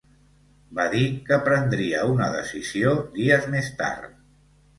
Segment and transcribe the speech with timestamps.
[0.77, 4.19] Va dir que prendria una decisió dies més tard.